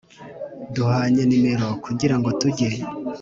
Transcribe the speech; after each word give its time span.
duhanye 0.73 1.21
nimero 1.25 1.67
kugirango 1.85 2.29
tujye 2.39 2.69